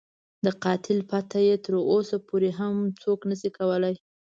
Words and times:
د 0.45 0.47
قاتل 0.63 0.97
پته 1.09 1.39
یې 1.47 1.55
تر 1.65 1.73
اوسه 1.91 2.17
پورې 2.27 2.49
هم 2.59 2.75
څوک 3.03 3.19
نه 3.29 3.35
شي 3.39 3.49
کولای. 3.57 3.95